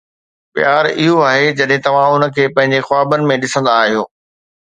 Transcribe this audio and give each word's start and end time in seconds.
پيار 0.53 0.85
اهو 1.01 1.17
آهي 1.31 1.51
جڏهن 1.59 1.83
توهان 1.89 2.25
ان 2.29 2.33
کي 2.39 2.47
پنهنجي 2.57 2.81
خوابن 2.89 3.29
۾ 3.35 3.39
ڏسندا 3.45 3.77
آهيو. 3.85 4.09